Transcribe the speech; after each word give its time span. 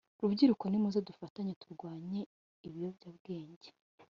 Rubyiruko 0.19 0.63
nimuze 0.67 0.99
dufatanye 1.09 1.53
turwanye 1.61 2.19
ibiyobya 2.67 3.09
bwenge 3.17 3.69